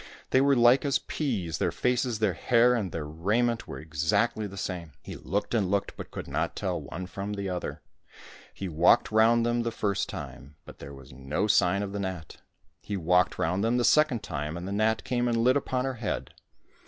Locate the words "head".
16.01-16.33